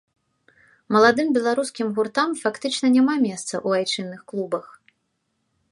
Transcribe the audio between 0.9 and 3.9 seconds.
Маладым беларускім гуртам фактычна няма месца ў